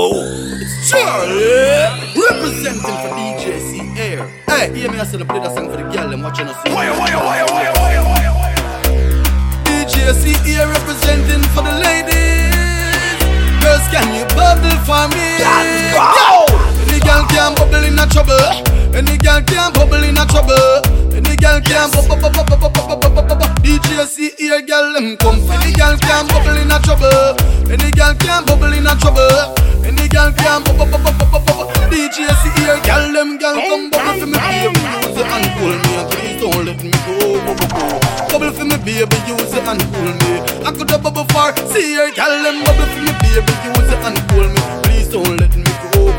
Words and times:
It's 0.00 0.88
Charlie 0.88 1.34
representing 2.14 2.82
for 3.02 3.10
DJ 3.18 3.58
C 3.58 3.82
Air. 3.98 4.28
Hey, 4.46 4.72
hear 4.72 4.92
me 4.92 4.98
I 5.00 5.04
said 5.04 5.20
I 5.20 5.24
play 5.24 5.40
that 5.40 5.52
song 5.56 5.68
for 5.68 5.76
the 5.76 5.82
girl 5.90 6.12
and 6.14 6.22
watching 6.22 6.46
us. 6.46 6.54
Why, 6.70 6.86
why, 6.94 7.10
why, 7.18 7.42
why, 7.42 7.66
why, 7.74 7.98
why, 8.06 8.54
DJ 9.66 10.14
C 10.14 10.38
Air 10.54 10.68
representing 10.70 11.42
for 11.50 11.66
the 11.66 11.74
ladies. 11.82 12.54
Girls, 13.58 13.82
can 13.90 14.06
you 14.14 14.22
bubble 14.38 14.78
for 14.86 15.10
me? 15.18 15.34
Let's 15.42 15.90
go. 15.90 16.46
Any 16.86 17.02
girl 17.02 17.26
can 17.26 17.58
bubble 17.58 17.82
in 17.82 17.98
a 17.98 18.06
trouble. 18.06 18.38
Any 18.94 19.18
girl 19.18 19.42
can 19.42 19.72
bubble 19.72 20.04
in 20.06 20.14
a 20.14 20.24
trouble. 20.30 20.87
Any 21.18 21.34
girl 21.34 21.58
can 21.60 21.90
bubble, 21.90 22.14
bubble, 22.14 22.44
bubble, 22.46 22.70
bubble, 22.70 22.96
bubble, 22.96 23.22
bubble. 23.26 23.50
DJ 23.66 24.06
C 24.06 24.30
Air, 24.38 24.62
girl, 24.62 24.92
them 24.94 25.16
come. 25.18 25.42
Any 25.50 25.74
girl 25.74 25.98
can 25.98 26.26
bubble 26.30 26.54
in 26.54 26.70
a 26.70 26.78
trouble. 26.78 27.34
Any 27.66 27.90
girl 27.90 28.14
can 28.14 28.46
bubble 28.46 28.70
in 28.72 28.86
a 28.86 28.94
trouble. 29.02 29.26
Any 29.82 30.06
girl 30.06 30.30
can 30.30 30.62
bubble, 30.62 30.86
bubble, 30.86 31.10
bubble, 31.18 31.42
bubble. 31.42 31.66
DJ 31.90 32.30
C 32.38 32.44
Air, 32.62 32.78
girl, 32.86 33.10
them 33.12 33.36
girl 33.36 33.58
come 33.58 33.90
bubble 33.90 34.14
for 34.14 34.26
me, 34.30 34.38
baby. 34.38 34.78
Use 35.02 35.18
it 35.18 35.26
and 35.26 35.46
pull 35.58 35.74
me, 35.74 35.94
please 36.06 36.38
don't 36.38 36.62
let 36.64 36.78
me 36.86 36.94
go. 37.02 37.42
Bubble, 38.30 38.52
for 38.54 38.64
me, 38.64 38.76
baby. 38.86 39.18
Use 39.26 39.52
it 39.58 39.66
and 39.66 39.82
pull 39.90 40.10
me. 40.22 40.30
I 40.62 40.70
could 40.70 40.90
have 40.90 41.02
bubble 41.02 41.26
for. 41.34 41.50
See 41.74 41.98
here, 41.98 42.14
girl, 42.14 42.30
them 42.46 42.62
bubble 42.62 42.86
for 42.94 43.02
me, 43.02 43.12
baby. 43.26 43.52
Use 43.74 43.90
it 43.90 44.06
and 44.06 44.18
pull 44.30 44.46
me. 44.46 44.62
Please 44.86 45.10
don't 45.10 45.34
let 45.34 45.50
me 45.50 45.66
go. 45.90 46.14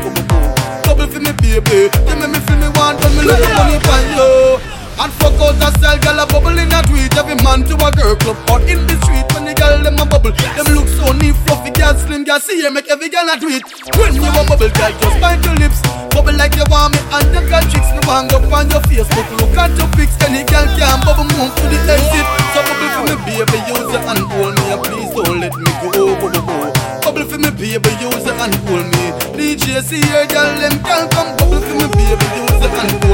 Bubble, 0.84 1.08
for 1.08 1.20
me, 1.24 1.32
baby. 1.40 1.88
You 1.88 2.14
make 2.20 2.30
me 2.36 2.40
feel 2.44 2.58
me 2.60 2.68
want 2.76 3.00
when 3.00 3.16
me 3.16 3.22
look 3.24 3.40
money 3.56 3.80
for 3.80 4.00
you. 4.12 4.69
And 5.00 5.08
fuck 5.16 5.32
out 5.40 5.56
a 5.56 5.72
style, 5.80 5.96
girl 6.04 6.20
a 6.20 6.28
bubble 6.28 6.60
in 6.60 6.68
a 6.76 6.84
tweet. 6.84 7.16
Every 7.16 7.32
man 7.40 7.64
to 7.64 7.74
a 7.80 7.88
girl 7.88 8.12
club 8.20 8.36
Out 8.52 8.68
in 8.68 8.84
the 8.84 8.92
street. 9.00 9.24
When 9.32 9.48
the 9.48 9.56
girl 9.56 9.80
them 9.80 9.96
a 9.96 10.04
bubble 10.04 10.36
Them 10.36 10.76
look 10.76 10.84
so 10.92 11.16
neat, 11.16 11.32
fluffy, 11.48 11.72
girl, 11.72 11.96
slim, 11.96 12.20
girl 12.20 12.36
See 12.36 12.60
you 12.60 12.68
make 12.68 12.84
every 12.92 13.08
girl 13.08 13.24
a 13.32 13.40
tweet. 13.40 13.64
When 13.96 14.12
you 14.12 14.28
a 14.28 14.44
bubble, 14.44 14.68
girl, 14.68 14.92
just 15.00 15.16
bite 15.16 15.40
your 15.40 15.56
lips. 15.56 15.80
Bubble 16.12 16.36
like 16.36 16.52
you 16.52 16.68
want 16.68 16.92
me 16.92 17.00
and 17.16 17.32
you 17.32 17.40
got 17.48 17.64
tricks. 17.72 17.88
Me 17.96 18.00
want 18.04 18.28
up 18.36 18.44
on 18.52 18.68
your 18.68 18.84
Facebook 18.92 19.24
Look 19.40 19.56
at 19.56 19.72
your 19.80 19.88
pics. 19.96 20.20
Any 20.20 20.44
girl 20.44 20.68
can 20.76 21.00
bubble 21.00 21.24
move 21.32 21.48
to 21.48 21.64
the 21.64 21.80
exit. 21.80 22.26
So 22.52 22.60
bubble 22.60 22.92
for 22.92 23.04
me, 23.08 23.16
baby, 23.24 23.56
use 23.72 23.88
it 23.96 24.04
and 24.04 24.20
hold 24.28 24.52
me 24.52 24.68
please 24.84 25.12
don't 25.16 25.40
let 25.40 25.56
me 25.56 25.70
go, 25.80 26.12
bubble, 26.20 26.44
bubble 26.44 26.72
Bubble. 27.00 27.24
For 27.24 27.40
me, 27.40 27.48
baby, 27.56 27.88
use 28.04 28.20
it 28.28 28.36
and 28.36 28.52
hold 28.68 28.84
me. 28.84 29.16
DJ 29.32 29.80
C 29.80 29.96
Air, 30.12 30.28
girl, 30.28 30.44
them 30.60 30.76
girl 30.84 31.08
come. 31.08 31.32
Bubble 31.40 31.64
for 31.64 31.88
me, 31.88 31.88
baby, 31.88 32.28
use 32.36 32.60
it 32.60 32.68
and 32.68 32.92
hold 33.00 33.00
me 33.00 33.00
Please 33.00 33.08
don't 33.08 33.08
let 33.08 33.09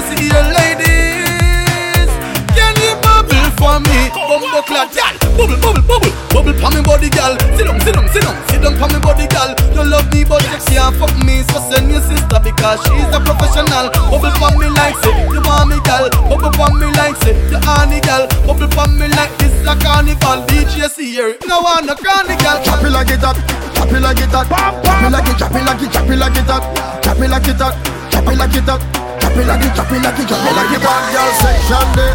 DJ 0.00 0.16
C 0.16 0.32
Air, 0.32 0.48
ladies. 0.56 2.08
Can 2.56 2.74
you 2.80 2.96
bubble 3.04 3.50
for 3.60 3.76
me? 3.84 4.08
Bumbo 4.16 4.62
clad, 4.62 4.88
girl 4.96 5.12
Bubble, 5.36 5.60
bubble, 5.60 5.84
bubble. 5.84 6.12
Bubble 6.32 6.56
for 6.56 6.70
me 6.72 6.80
body, 6.80 7.10
girl 7.10 7.36
Sit 7.56 7.66
down, 7.66 7.80
sit 7.80 7.92
down, 7.92 8.08
sit 8.08 8.22
down. 8.22 8.36
Sit 8.48 8.62
down 8.62 8.74
for 8.80 8.88
me 8.88 8.98
body, 9.00 9.26
girl 9.28 9.52
You 9.76 9.84
love 9.84 10.08
me 10.12 10.24
but 10.24 10.40
you 10.48 10.56
can't 10.56 10.96
fuck 10.96 11.12
me. 11.20 11.44
So 11.52 11.60
send 11.68 11.90
your 11.92 12.00
sister 12.00 12.40
because 12.40 12.80
she's 12.88 13.10
a 13.12 13.20
professional. 13.20 13.92
Bubble 14.08 14.32
for 14.40 14.50
me 14.56 14.72
like 14.72 14.96
say 15.04 15.12
You 15.28 15.42
want 15.44 15.68
me, 15.68 15.76
girl 15.84 16.08
Bubble 16.32 16.52
for 16.56 16.70
me 16.72 16.88
like 16.96 17.16
say 17.20 17.36
You 17.52 17.60
honey, 17.60 18.00
girl 18.00 18.24
Bubble 18.48 18.72
for 18.72 18.88
me 18.88 19.04
like 19.12 19.36
this 19.36 19.52
a 19.68 19.76
carnival. 19.76 20.48
DJ 20.48 20.88
C 20.88 21.18
Air 21.20 21.36
No 21.44 21.60
one 21.60 21.84
no 21.84 21.94
carnival. 21.94 22.56
Chop 22.64 22.80
it 22.80 22.90
like 22.90 23.12
it 23.12 23.20
hot, 23.20 23.36
chop 23.76 23.92
it 23.92 24.00
like 24.00 24.16
it 24.16 24.32
hot, 24.32 24.48
chop 24.48 25.04
it 25.04 25.12
like 25.12 25.28
it, 25.28 25.36
chop 25.36 25.52
it 25.52 25.64
like 25.68 25.82
it, 25.82 25.92
chop 25.92 26.08
it 26.08 26.16
like 26.16 26.36
it 26.40 26.48
hot, 26.48 26.64
chop 27.04 27.18
it 27.20 27.28
like 27.28 27.48
it 27.48 27.60
hot, 27.60 27.74
chop 28.10 28.26
it 28.26 28.38
like 28.38 28.56
it 28.56 28.64
hot, 28.64 28.99
chop 29.30 29.38
it 29.38 29.46
like 29.46 29.64
it, 29.64 29.74
chop 29.76 29.92
it 29.92 30.02
like 30.02 30.18
it, 30.18 30.28
chop 30.28 30.42
it 30.42 30.56
like 30.56 30.74
it. 30.74 30.82
Bad 30.82 31.04
girl 31.14 31.30
section 31.38 31.86
day, 31.94 32.12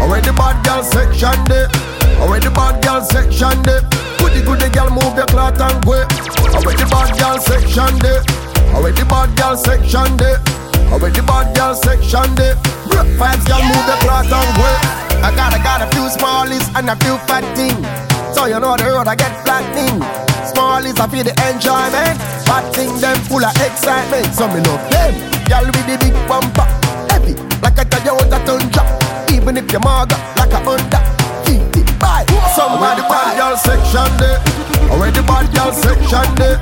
already 0.00 0.32
bad 0.32 0.64
girl 0.64 0.82
section 0.82 1.44
day, 1.44 1.66
already 2.20 2.48
bad 2.48 2.82
girl 2.82 3.00
section 3.02 3.62
day. 3.62 3.80
Goody 4.18 4.40
goody 4.42 4.68
girl 4.70 4.90
move 4.90 5.16
your 5.16 5.26
cloth 5.26 5.60
and 5.60 5.84
go. 5.84 6.04
Already 6.54 6.84
bad 6.88 7.18
girl 7.18 7.38
section 7.38 7.98
day, 7.98 8.20
already 8.72 9.04
bad 9.04 9.36
girl 9.36 9.56
section 9.56 10.16
day, 10.98 11.06
already 11.06 11.20
bad 11.26 11.56
girl 11.56 11.74
section 11.74 12.34
day. 12.34 12.54
Five 13.18 13.44
girl 13.46 13.62
move 13.62 13.86
your 13.86 13.98
cloth 14.02 14.30
and 14.30 14.50
go. 14.56 14.68
I 15.22 15.32
got, 15.34 15.54
I 15.54 15.58
got 15.62 15.82
a 15.82 15.88
few 15.94 16.06
smallies 16.08 16.66
and 16.76 16.90
a 16.90 16.96
few 16.96 17.16
fat 17.26 17.44
things. 17.56 17.86
So 18.34 18.46
you 18.46 18.60
know 18.60 18.76
the 18.76 18.84
road 18.84 19.08
I 19.08 19.14
get 19.14 19.32
flattening. 19.44 20.02
Small 20.46 20.84
is 20.84 20.98
I 21.00 21.06
feel 21.08 21.24
the 21.24 21.34
enjoyment. 21.50 22.18
Fat 22.44 22.64
thing 22.74 22.92
them 23.00 23.16
full 23.26 23.44
of 23.44 23.54
excitement. 23.56 24.34
So 24.34 24.46
me 24.48 24.60
love 24.62 24.82
them. 24.90 25.14
Y'all 25.48 25.66
with 25.66 25.86
the 25.86 25.96
big 25.98 26.14
bumper. 26.28 26.66
Heavy 27.10 27.34
like 27.62 27.78
a 27.78 27.84
Toyota 27.86 28.38
Tundra. 28.44 28.84
Even 29.32 29.56
if 29.56 29.70
you're 29.72 29.80
maga 29.80 30.18
like 30.36 30.52
a 30.52 30.60
Honda. 30.62 31.00
50 31.46 31.82
buy. 31.98 32.26
Somewhere 32.54 32.96
the 32.96 33.04
bad 33.08 33.38
girl 33.38 33.56
section 33.56 34.10
there. 34.18 34.38
Already 34.90 35.22
bad 35.24 35.46
girl 35.54 35.72
section 35.72 36.28
there. 36.36 36.58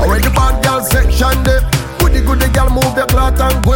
Already 0.00 0.28
bad 0.30 0.62
girl 0.62 0.80
section 0.82 1.42
there. 1.42 1.62
Goody 2.14 2.26
goody 2.26 2.48
girl 2.54 2.70
move 2.70 2.94
your 2.94 3.06
cloth 3.06 3.40
and 3.40 3.58
go. 3.64 3.74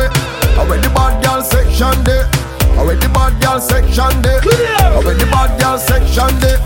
Already 0.55 0.87
bad 0.95 1.19
girl 1.25 1.43
section 1.43 1.91
there. 2.05 2.23
Already 2.79 3.09
bad 3.11 3.35
girl 3.43 3.59
section 3.59 4.23
there. 4.23 4.39
Already 4.95 5.25
bad 5.27 5.59
girl 5.59 5.77
section 5.77 6.31
there. 6.39 6.59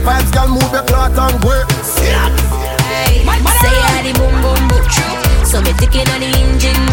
Vibes 0.00 0.32
girl 0.32 0.48
move 0.48 0.72
your 0.72 0.82
cloth 0.84 1.12
and 1.12 1.36
go. 1.44 1.52
Hey, 2.00 3.20
say 3.20 3.76
I 3.84 4.00
the 4.00 4.16
boom 4.16 4.32
boom 4.40 4.68
boom. 4.72 4.80
So 5.44 5.60
me 5.60 5.76
ticking 5.76 6.08
on 6.08 6.24
the 6.24 6.32
engine. 6.40 6.88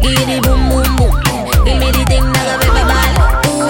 Give 0.00 0.16
me 0.16 0.24
the 0.24 0.40
boom 0.40 0.72
boom 0.72 0.96
boom. 0.96 1.12
Give 1.68 1.76
me 1.76 1.92
the 1.92 2.04
thing 2.08 2.24
that 2.32 2.48
go 2.48 2.56
make 2.64 2.72
me 2.72 2.82
ball. 2.88 3.12
Ooh, 3.52 3.68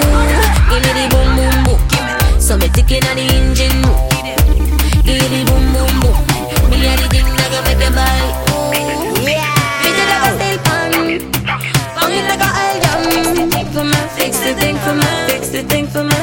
give 0.71 0.79
me 0.87 0.91
the 0.95 1.11
boom 1.11 1.35
boom 1.35 1.55
boom. 1.67 2.39
So 2.39 2.55
me 2.55 2.69
ticking 2.69 3.03
on 3.11 3.17
the 3.17 3.23
engine. 3.27 3.52
for 15.93 16.03
my 16.03 16.22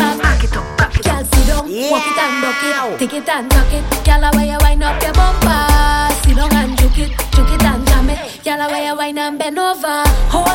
bend 9.53 9.59
over. 9.59 10.03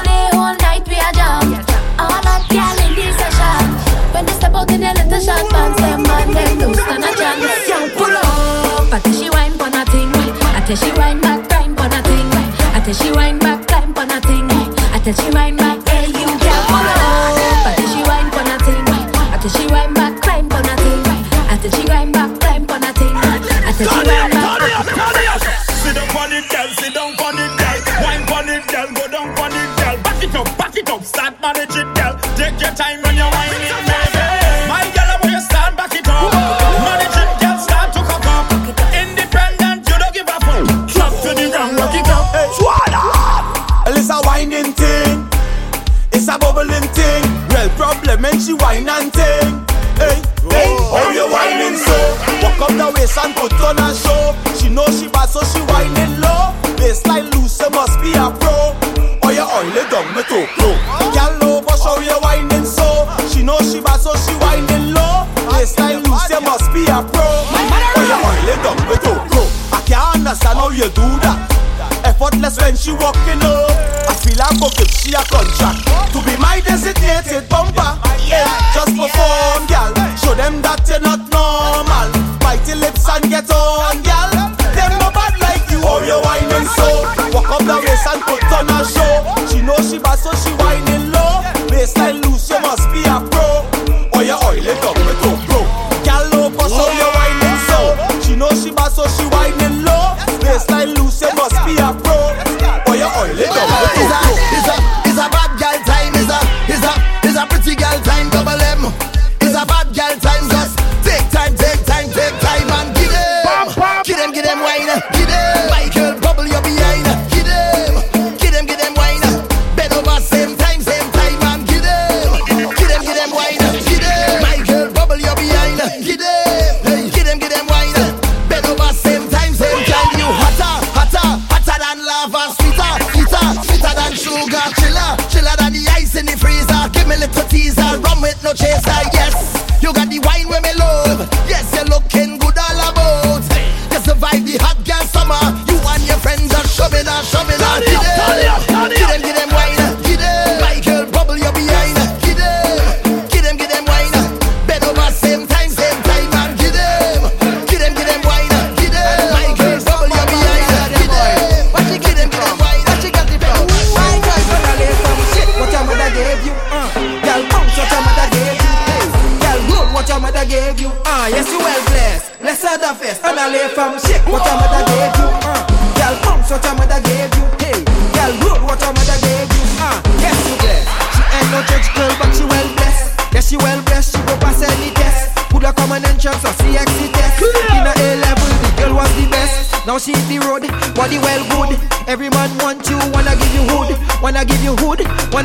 day, 0.04 0.28
whole 0.32 0.56
night 0.56 0.86
we 0.88 0.96
are 0.96 1.12
jam. 1.12 1.52
All 1.98 2.20
that 2.22 2.44
girl 2.48 2.78
in 2.84 2.94
this 2.94 3.16
session. 3.16 3.66
When 4.12 4.26
they 4.26 4.32
step 4.32 4.54
out 4.54 4.70
in 4.70 4.80
their 4.80 4.94
little 4.94 5.20
short 5.20 5.50
pants, 5.50 5.80
them 5.80 6.02
man 6.02 6.30
them 6.32 6.58
don't 6.58 6.74
stand 6.74 7.04
a 7.04 7.12
chance. 7.16 7.68
Young 7.68 7.90
pull 7.90 8.16
up, 8.16 8.92
I 8.92 9.00
tell 9.02 9.12
she 9.12 9.30
wine 9.30 9.52
for 9.52 9.70
nothing. 9.70 10.10
I 10.56 10.62
tell 10.66 10.76
she 10.76 10.92
wine 10.92 11.20
back, 11.20 11.48
climb 11.48 11.76
for 11.76 11.88
nothing. 11.88 12.26
I 12.74 12.80
tell 12.84 12.94
she 12.94 13.12
wine 13.12 13.38
back, 13.38 13.66
climb 13.66 13.94
for 13.94 14.06
nothing. 14.06 14.50
I 14.50 15.00
tell 15.02 15.14
she 15.14 15.30
wine 15.30 15.56
back. 15.56 15.65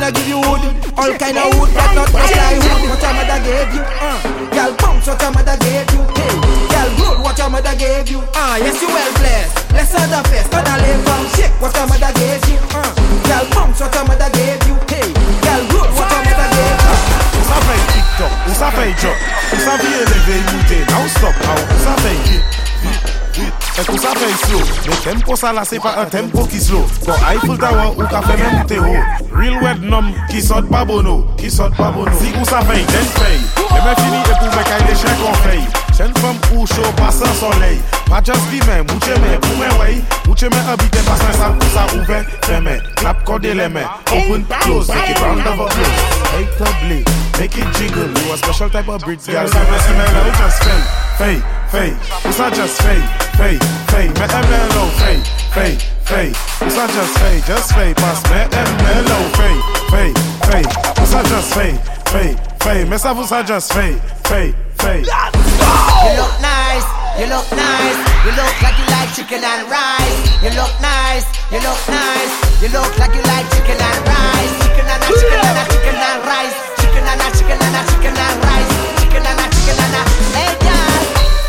man 0.02 0.10
I 0.10 0.10
give 0.10 0.28
you 0.28 0.38
wood 0.42 0.62
All 0.98 1.14
kind 1.14 1.38
of 1.38 1.54
wood 1.54 1.70
that 1.78 1.94
not 1.94 2.10
just 2.10 2.26
wood 2.26 2.90
What 2.90 3.02
your 3.02 3.14
mother 3.14 3.38
gave 3.46 3.70
you 3.70 3.82
uh. 4.02 4.18
Girl 4.50 4.72
bounce 4.82 5.06
what 5.06 5.22
your 5.22 5.32
mother 5.32 5.56
gave 5.62 5.88
you 5.94 6.02
hey. 6.18 6.34
Girl 6.70 6.90
good 6.98 7.16
what 7.22 7.38
your 7.38 7.50
mother 7.50 7.74
gave 7.78 8.08
you 8.10 8.20
Ah 8.34 8.54
uh, 8.54 8.56
yes 8.58 8.82
you 8.82 8.88
well 8.90 9.12
blessed. 9.22 9.54
Less 9.72 9.94
of 9.94 10.06
the 10.10 10.20
best 10.28 10.50
not 10.50 10.66
I 10.66 10.74
live 10.82 11.02
from 11.06 11.22
shake 11.38 11.54
what 11.62 11.74
your 11.74 11.86
mother 11.86 12.12
gave 12.18 12.42
you 12.50 12.58
uh. 12.74 12.90
Girl 13.30 13.46
bounce 13.54 13.80
what 13.80 13.94
your 13.94 14.04
mother 14.10 14.30
gave 14.34 14.62
you 14.66 14.76
hey. 14.90 15.08
Girl 15.46 15.62
good 15.70 15.90
what 15.94 16.08
your 16.10 16.22
mother 16.26 16.48
gave 16.50 16.78
you. 16.82 16.98
Ou 17.38 17.44
sa 17.46 17.58
fè 17.62 17.76
TikTok, 17.92 18.32
ou 18.48 18.54
sa 18.58 18.68
fè 18.74 18.86
job 19.02 19.18
Ou 19.52 19.58
sa 19.62 19.78
vi 19.80 19.90
eleve 20.02 20.38
yi 20.38 20.44
moutè, 20.50 20.78
nou 20.90 21.08
stop 21.16 21.42
Ou 21.46 21.82
sa 21.84 21.96
fè 22.02 22.14
hip, 22.26 22.62
hip 22.86 23.11
Ekou 23.32 23.96
sa 23.96 24.12
fey 24.18 24.34
slow. 24.44 24.60
Me 24.84 24.96
tempo 25.00 25.36
sa 25.36 25.52
la 25.56 25.64
se 25.64 25.78
pa 25.80 25.94
an 26.02 26.10
tempo 26.12 26.44
ki 26.46 26.60
slow. 26.60 26.84
Kon 27.06 27.16
Eiffel 27.30 27.56
Tower 27.56 27.96
ou 27.96 28.08
ka 28.10 28.20
fe 28.26 28.36
men 28.36 28.58
mou 28.58 28.66
te 28.68 28.76
ho 28.76 28.92
Real 29.32 29.56
wed 29.64 29.86
nom 29.88 30.10
ki 30.28 30.42
sot 30.44 30.68
pa 30.68 30.82
bono 30.84 31.22
Ki 31.40 31.48
sot 31.50 31.72
pa 31.78 31.88
bono. 31.94 32.12
Si 32.20 32.28
ou 32.36 32.44
sa 32.44 32.60
fey, 32.68 32.84
den 32.92 33.08
fey 33.16 33.38
E 33.72 33.80
men 33.80 33.96
fini 33.96 34.20
e 34.20 34.34
pou 34.36 34.50
me 34.52 34.66
kay 34.68 34.84
de 34.84 34.98
chen 35.00 35.16
kon 35.22 35.40
fey 35.46 35.64
Chen 35.96 36.12
fom 36.20 36.36
ou 36.52 36.68
show 36.68 36.92
pa 37.00 37.08
san 37.14 37.32
soley 37.40 37.80
Pa 38.10 38.20
just 38.20 38.44
di 38.52 38.60
men, 38.68 38.84
mouche 38.90 39.16
men, 39.24 39.40
pou 39.40 39.56
men 39.56 39.72
wey 39.80 39.98
Mouche 40.28 40.52
men 40.52 40.70
abite 40.74 41.00
pa 41.08 41.16
san 41.24 41.34
sa 41.40 41.50
pou 41.56 41.72
sa 41.72 41.88
ouve 41.96 42.20
Feme, 42.44 42.76
klap 43.00 43.24
kode 43.28 43.56
le 43.56 43.68
men 43.72 43.88
Open, 44.12 44.44
close, 44.60 44.92
make 44.92 45.16
it 45.16 45.20
round 45.24 45.40
over 45.48 45.72
close. 45.72 46.06
Make 46.36 46.52
the 46.60 46.70
blink, 46.84 47.08
make 47.40 47.56
it 47.56 47.68
jiggle. 47.80 48.08
You 48.12 48.32
a 48.32 48.36
special 48.36 48.68
type 48.68 48.88
of 48.88 49.00
bridge 49.04 49.24
girl 49.24 49.48
Sa 49.48 49.64
men 49.64 49.84
si 49.88 49.96
men 49.96 50.16
la 50.16 50.24
ou 50.28 50.38
just 50.44 50.64
fey 50.68 50.80
Fey, 51.16 51.36
fey, 51.72 51.92
ou 52.28 52.32
sa 52.36 52.52
just 52.52 52.80
fey 52.84 53.21
fey, 53.36 53.58
fey 53.90 54.08
Me 54.08 54.24
em 54.24 54.44
mellow, 54.50 54.88
fey, 55.00 55.18
fey, 55.54 55.78
fey 56.04 56.32
Ou 56.62 56.70
sa 56.70 56.86
just 56.86 57.18
fey, 57.18 57.40
just 57.46 57.72
fey 57.74 57.94
Pas 57.94 58.18
me 58.30 58.40
em 58.40 58.70
mellow, 58.82 59.22
fey, 59.36 59.56
fey, 59.90 60.10
fey 60.48 60.64
Ou 61.00 61.06
sa 61.06 61.22
just 61.24 61.54
fey, 61.54 61.74
fey, 62.12 62.36
fey 62.60 62.84
Me 62.84 62.98
sa 62.98 63.12
vous 63.12 63.26
sa 63.26 63.42
just 63.42 63.72
fey, 63.72 63.96
fey, 64.28 64.54
fey 64.78 65.02
You 65.02 66.12
look 66.18 66.34
nice, 66.40 66.86
you 67.18 67.26
look 67.26 67.48
nice, 67.52 67.98
you 68.24 68.32
look 68.32 68.54
like 68.62 68.78
you 68.78 68.86
like 68.90 69.14
chicken 69.14 69.44
and 69.44 69.68
rice. 69.70 70.18
You 70.42 70.50
look 70.50 70.74
nice, 70.80 71.26
you 71.52 71.60
look 71.60 71.78
nice, 71.88 72.34
you 72.60 72.68
look 72.68 72.98
like 72.98 73.14
you 73.14 73.22
like 73.22 73.46
chicken 73.52 73.78
and 73.78 74.00
rice. 74.02 74.54
Chicken 74.66 74.86
and 74.88 75.02
a 75.02 75.08
chicken 75.14 75.40
and 75.46 75.58
a 75.58 75.64
chicken 75.70 75.96
and 75.96 76.20
rice. 76.26 76.56
Chicken 76.80 77.04
and 77.06 77.20
a 77.20 77.28
chicken 77.36 77.58
and 77.62 77.76
a 77.76 77.82
chicken 77.92 78.16
and 78.16 78.36
rice. 78.42 78.72
Chicken 79.00 79.26
and 79.26 79.40
a 79.40 79.46
chicken 79.54 79.78
and 79.78 80.38
a. 80.38 80.41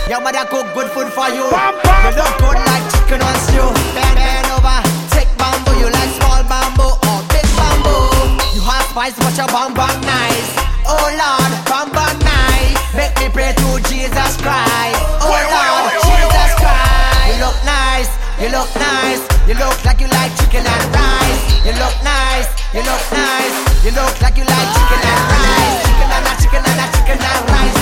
Your 0.09 0.19
mother 0.21 0.45
cook 0.51 0.67
good 0.75 0.91
food 0.91 1.09
for 1.15 1.29
you. 1.31 1.47
You 1.47 2.11
look 2.19 2.33
good 2.37 2.59
like 2.69 2.85
chicken 2.91 3.23
on 3.23 3.35
stew. 3.47 3.65
Bend, 3.95 4.15
bend 4.19 4.47
over, 4.51 4.77
take 5.15 5.31
bamboo. 5.39 5.73
You 5.79 5.87
like 5.89 6.11
small 6.19 6.43
bamboo 6.43 6.91
or 7.07 7.19
big 7.31 7.47
bamboo. 7.55 8.11
You 8.51 8.61
hot 8.61 8.83
spice, 8.91 9.15
but 9.17 9.33
your 9.39 9.47
bum 9.47 9.73
bum 9.73 9.95
nice. 10.03 10.51
Oh 10.85 11.07
Lord, 11.07 11.51
bum 11.65 11.87
bum 11.95 12.13
nice. 12.19 12.77
Make 12.93 13.15
me 13.15 13.31
pray 13.31 13.55
to 13.55 13.69
Jesus 13.87 14.35
Christ. 14.43 14.99
Oh 15.23 15.31
Lord, 15.31 15.95
Jesus 16.03 16.51
Christ. 16.59 17.25
You 17.31 17.35
look 17.39 17.57
nice, 17.63 18.11
you 18.43 18.49
look 18.51 18.69
nice. 18.75 19.23
You 19.47 19.55
look 19.55 19.79
like 19.87 20.03
you 20.03 20.11
like 20.11 20.35
chicken 20.35 20.67
and 20.67 20.85
rice. 20.93 21.41
You 21.63 21.73
look 21.79 21.95
nice, 22.03 22.51
you 22.75 22.83
look 22.83 23.03
nice. 23.09 23.55
You 23.87 23.91
look 23.95 24.13
like 24.19 24.35
you 24.35 24.45
like 24.45 24.69
chicken 24.77 24.99
and 24.99 25.23
rice. 25.31 25.79
Chicken 25.87 26.09
and 26.11 26.27
a 26.27 26.33
chicken 26.43 26.61
and 26.61 26.79
a 26.83 26.85
chicken 26.91 27.19
and 27.23 27.43
rice. 27.49 27.72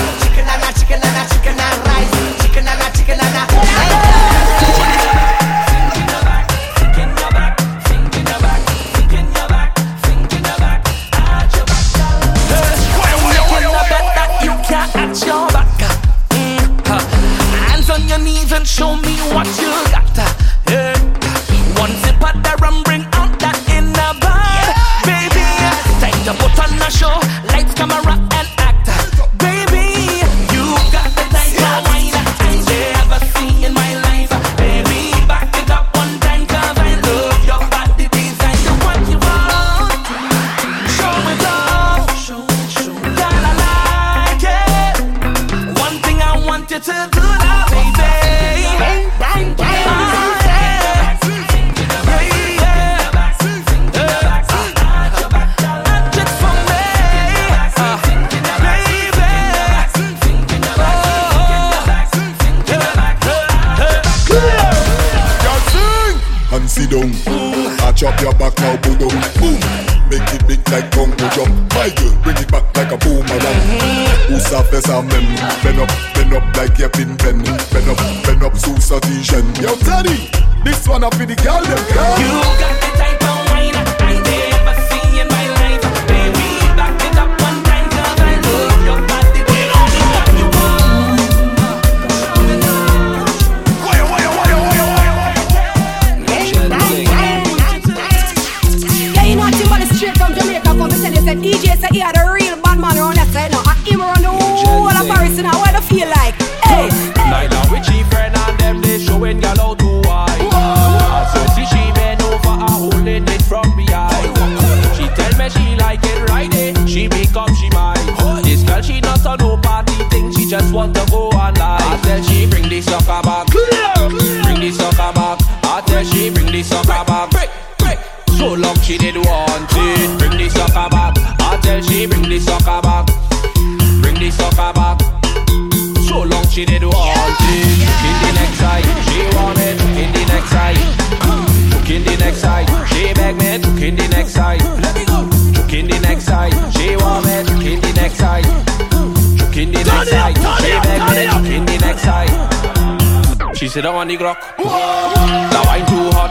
Said 153.72 153.86
I 153.86 153.90
want 153.94 154.10
the 154.10 154.18
Glock. 154.18 154.36
The 154.58 155.60
wine 155.64 155.86
too 155.88 156.12
hot. 156.12 156.28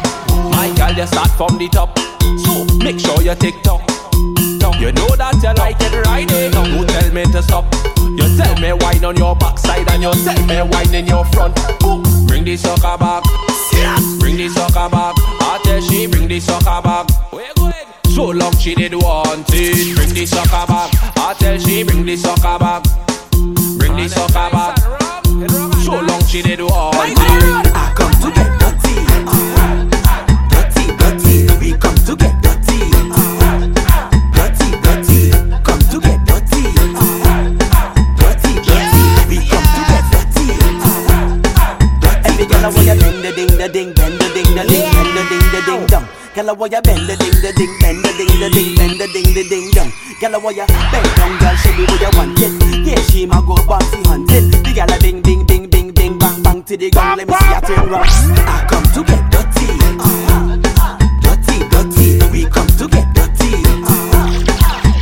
My 0.54 0.70
girl 0.78 0.94
just 0.94 1.14
start 1.14 1.32
from 1.32 1.58
the 1.58 1.68
top. 1.70 1.98
So 2.46 2.66
make 2.78 3.00
sure 3.00 3.20
you 3.24 3.34
take 3.34 3.64
top. 3.64 3.82
You 4.78 4.92
know 4.94 5.10
that 5.18 5.42
you 5.42 5.54
like 5.58 5.82
it 5.82 6.06
right 6.06 6.30
eh? 6.30 6.52
Don't 6.52 6.86
tell 6.86 7.14
me 7.14 7.24
to 7.34 7.42
stop? 7.42 7.66
You 7.98 8.30
tell 8.38 8.54
me 8.62 8.74
wine 8.74 9.04
on 9.06 9.18
your 9.18 9.36
backside 9.36 9.90
And 9.90 10.04
you 10.04 10.14
tell 10.22 10.38
me 10.46 10.62
wine 10.70 10.94
in 10.94 11.08
your 11.08 11.26
front. 11.34 11.58
Ooh. 11.84 12.02
Bring 12.28 12.44
the 12.44 12.58
sucker 12.58 12.98
back 12.98 13.24
Bring 14.20 14.38
the 14.38 14.50
sucker 14.50 14.90
back 14.90 15.16
I 15.18 15.60
tell 15.64 15.82
she 15.82 16.06
bring 16.08 16.28
the 16.28 16.40
sucker 16.40 16.82
back 16.82 17.10
So 18.14 18.30
long 18.30 18.56
she 18.58 18.76
did 18.76 18.94
want 18.94 19.50
it. 19.50 19.96
Bring 19.96 20.14
the 20.14 20.26
sucker 20.26 20.66
back 20.70 20.94
I 21.18 21.34
tell 21.40 21.58
she 21.58 21.84
bring 21.84 22.06
the 22.06 22.16
sucker 22.18 22.58
back 22.60 22.84
Bring 23.78 23.96
the 23.98 24.08
sucker 24.10 24.50
back 24.52 25.01
So 25.42 26.00
long 26.00 26.24
she 26.26 26.44
did 26.44 26.62
want 26.62 26.96
it 26.96 27.18
I 27.74 27.92
come 27.98 28.14
to 28.22 28.30
get 28.30 28.52
dirty. 28.62 28.94
Dirty, 30.54 30.86
dirty. 31.02 31.50
We 31.58 31.74
come 31.82 31.98
to 32.06 32.16
get 32.16 32.38
dirty. 32.46 32.78
Dirty, 34.38 34.70
dirty. 34.86 35.34
Come 35.66 35.82
to 35.90 35.98
get 35.98 36.22
dirty. 36.30 36.62
Dirty, 38.22 38.52
dirty. 38.62 39.02
We 39.26 39.38
come 39.50 39.66
to 39.66 39.82
get 39.90 40.06
dirty. 40.14 40.46
Every 42.22 42.46
girl 42.46 42.62
I 42.62 42.70
want 42.70 42.86
you 42.86 42.94
ding 43.02 43.22
the 43.22 43.32
ding 43.34 43.58
the 43.58 43.66
ding, 43.68 43.90
bend 43.98 44.22
the 44.22 44.28
ding 44.38 44.54
the 44.54 44.62
ding, 44.70 44.86
bend 44.94 45.10
the 45.18 45.22
ding 45.26 45.48
the 45.50 45.60
ding 45.66 45.84
dong. 45.88 46.06
Girl 46.36 46.50
I 46.50 46.54
want 46.54 46.72
you 46.72 46.82
bend 46.82 47.10
the 47.10 47.16
ding 47.18 47.42
the 47.42 47.50
ding, 47.58 47.74
bend 47.82 48.06
the 48.06 48.12
ding 48.14 48.38
the 48.38 48.50
ding, 48.54 48.76
bend 48.78 49.00
the 49.02 49.08
ding 49.10 49.34
the 49.34 49.44
ding 49.50 49.72
dong. 49.72 49.90
Girl 50.22 50.36
I 50.36 50.38
want 50.38 50.56
you 50.56 50.68
bend 50.68 51.10
down, 51.18 51.34
girl, 51.40 51.56
show 51.58 51.74
me 51.74 51.84
what 51.90 52.00
you 52.00 52.12
want 52.14 52.38
it. 52.38 52.54
Yeah, 52.86 53.02
she 53.10 53.26
ma 53.26 53.42
go 53.42 53.56
bossy 53.66 53.98
hunting. 54.06 54.52
The 54.52 54.74
girl 54.74 54.94
a 54.94 54.98
to 56.72 56.78
the 56.78 56.90
gun, 56.90 57.18
let 57.18 57.28
me 57.28 57.34
see 57.34 57.50
you 57.50 57.62
turn 57.76 57.90
round. 57.90 58.08
I 58.48 58.66
come 58.70 58.84
to 58.96 59.04
get 59.04 59.24
dirty. 59.28 59.68
Uh-huh. 60.00 60.56
Dirty, 61.20 61.68
dirty. 61.68 62.32
We 62.32 62.46
come 62.48 62.68
to 62.80 62.88
get 62.88 63.12
dirty. 63.12 63.60
Uh-huh. 63.84 64.40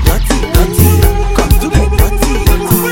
Dirty, 0.10 0.38
dirty. 0.50 0.90
Come 1.38 1.54
to 1.62 1.68
get 1.70 1.90
dirty. 1.94 2.34
Uh-huh. 2.58 2.90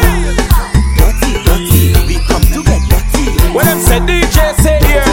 Dirty, 0.94 1.32
dirty. 1.42 2.06
We 2.06 2.22
come 2.30 2.46
to 2.54 2.62
get 2.70 2.82
dirty. 2.86 3.26
When 3.56 3.66
them 3.66 3.80
say 3.82 3.98
DJ 3.98 4.54
say 4.62 4.78
here, 4.86 5.10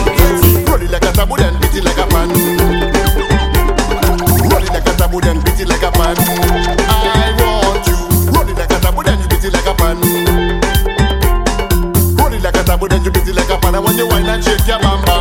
roll 0.69 0.81
it 0.83 0.91
like 0.91 1.01
a 1.01 1.11
taboo, 1.11 1.37
then 1.37 1.59
beat 1.59 1.73
shake 14.45 14.67
your 14.67 14.79
bam 14.79 15.14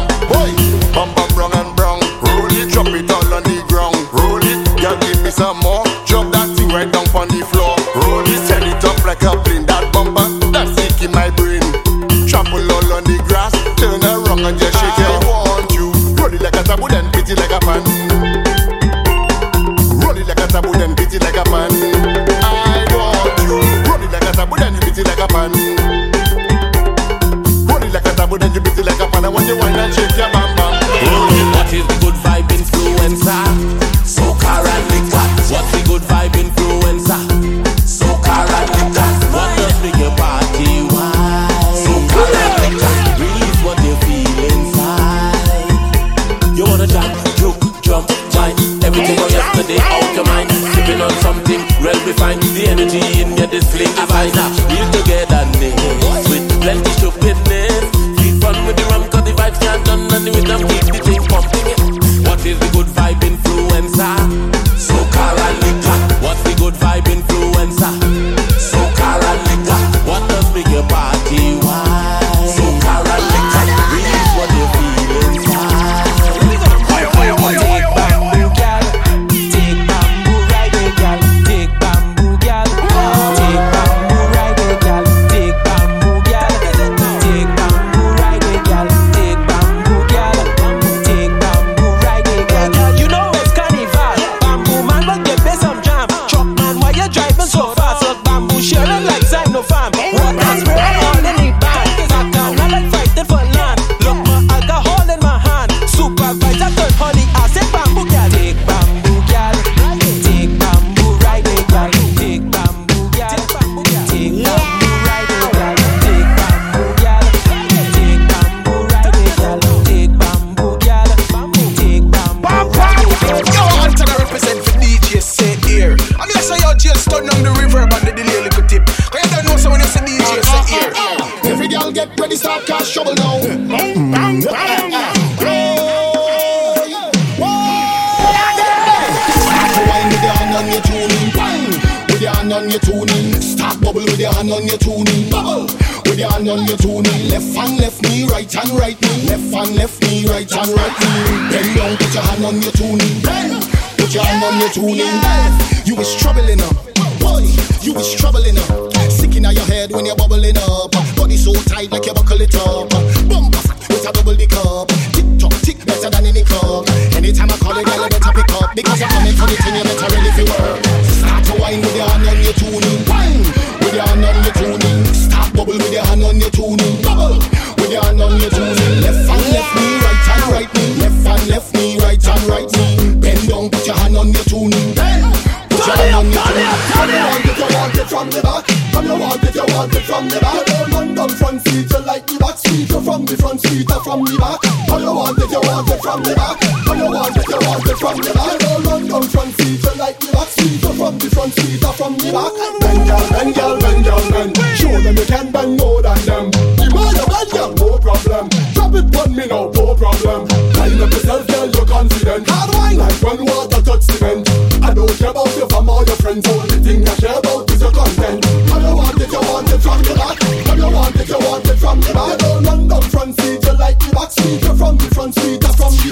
Yeah. 154.87 155.34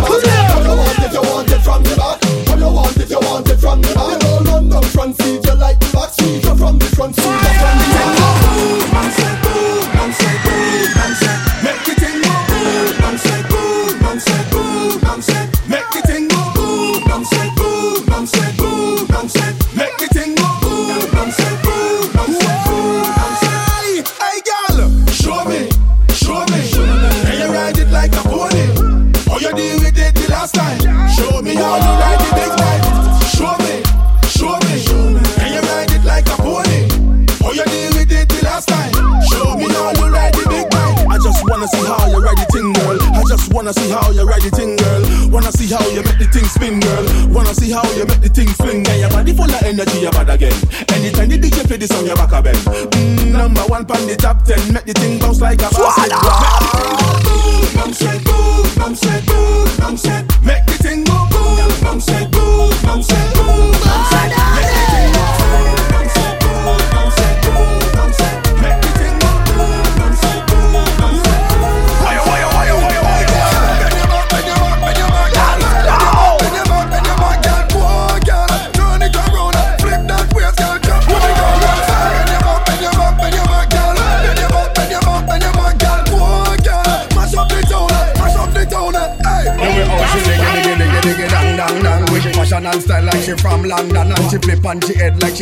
퍼즐 0.02 0.31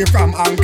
she 0.05 0.11
from 0.11 0.31
Hong 0.31 0.60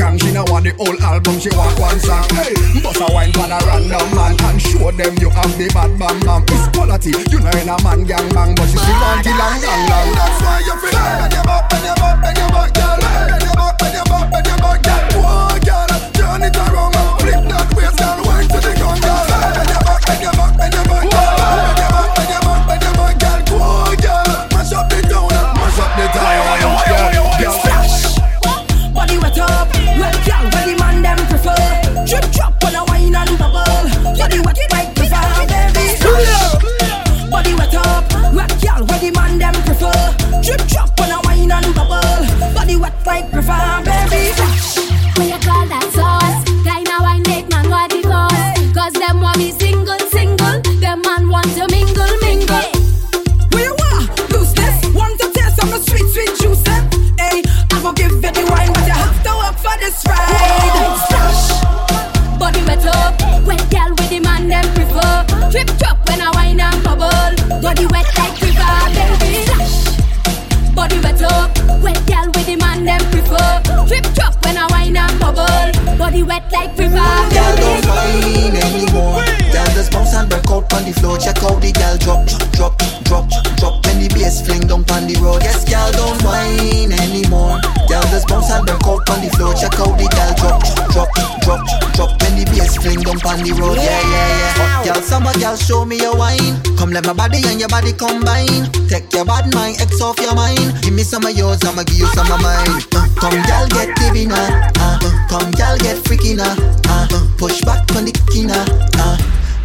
your 97.68 97.82
body 97.82 97.94
combine. 97.94 98.72
Take 98.88 99.12
your 99.14 99.26
bad 99.26 99.54
mind, 99.54 99.82
X 99.82 100.02
off 100.02 100.20
your 100.20 100.36
mind. 100.36 100.82
Give 100.82 100.94
me 100.94 101.04
some 101.04 101.26
of 101.26 101.36
yours, 101.36 101.60
I'ma 101.64 101.84
give 101.84 102.00
you 102.00 102.08
some 102.16 102.32
of 102.32 102.42
mine. 102.42 102.82
Uh, 102.96 103.08
come, 103.20 103.40
girl, 103.44 103.68
get 103.68 103.96
divina. 103.98 104.36
Uh, 104.80 105.00
uh, 105.04 105.28
come, 105.28 105.52
girl, 105.52 105.78
get 105.78 105.98
freaking. 106.06 106.40
Uh, 106.40 106.56
uh, 106.88 107.08
push 107.38 107.62
back 107.62 107.84
on 107.96 108.06
the 108.06 108.14
kina. 108.32 108.66
Uh, 108.96 109.18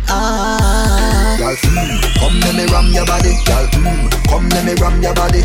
ah. 0.08 1.36
Girl, 1.38 1.54
mm, 1.54 2.18
come 2.18 2.40
let 2.40 2.54
me 2.56 2.64
ram 2.72 2.92
your 2.92 3.06
body, 3.06 3.34
girl. 3.46 3.66
Mm, 3.78 4.10
come 4.28 4.48
let 4.50 4.64
me 4.64 4.74
ram 4.82 5.02
your 5.02 5.14
body. 5.14 5.42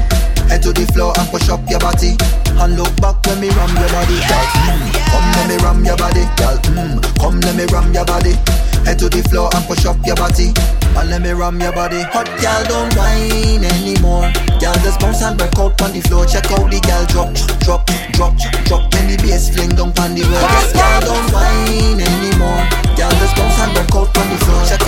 Head 0.50 0.64
to 0.64 0.74
the 0.74 0.88
floor 0.94 1.14
and 1.20 1.30
push 1.30 1.50
up 1.50 1.62
your 1.70 1.80
body. 1.80 2.18
And 2.58 2.76
look 2.76 2.94
back 2.98 3.22
when 3.28 3.40
me 3.40 3.50
ram 3.54 3.74
your 3.78 3.92
body, 3.94 4.18
girl. 4.26 4.48
Mm, 4.66 4.82
come 5.14 5.30
let 5.38 5.46
me 5.50 5.58
ram 5.62 5.86
your 5.86 5.98
body, 5.98 6.26
girl. 6.38 6.58
Mm, 6.74 7.20
come 7.20 7.40
let 7.42 7.56
me 7.56 7.66
ram 7.70 7.94
your 7.94 8.06
body. 8.06 8.34
Head 8.88 9.04
to 9.04 9.12
the 9.12 9.20
floor 9.28 9.52
and 9.52 9.68
push 9.68 9.84
up 9.84 10.00
your 10.08 10.16
body. 10.16 10.56
And 10.96 11.12
let 11.12 11.20
me 11.20 11.36
ram 11.36 11.60
your 11.60 11.76
body. 11.76 12.08
Hot 12.16 12.24
girl, 12.40 12.64
don't 12.72 12.96
whine 12.96 13.60
anymore. 13.60 14.32
Girl, 14.64 14.80
just 14.80 15.04
bounce 15.04 15.20
and 15.28 15.36
break 15.36 15.60
out 15.60 15.76
on 15.84 15.92
the 15.92 16.00
floor. 16.08 16.24
Check 16.24 16.48
out 16.56 16.72
the 16.72 16.80
girl 16.80 17.04
drop, 17.12 17.36
drop, 17.68 17.84
drop, 18.16 18.32
drop. 18.64 18.88
When 18.96 19.12
the 19.12 19.20
bass 19.20 19.52
fling 19.52 19.76
down 19.76 19.92
on 19.92 20.16
the 20.16 20.24
floor. 20.24 20.40
Hot 20.40 20.72
girl, 20.72 21.00
don't 21.04 21.28
whine 21.36 22.00
anymore. 22.00 22.64
Girl, 22.96 23.12
just 23.20 23.36
bounce 23.36 23.60
and 23.60 23.76
break 23.76 23.92
out 23.92 24.08
on 24.08 24.26
the 24.32 24.40
floor. 24.40 24.64
Check 24.64 24.87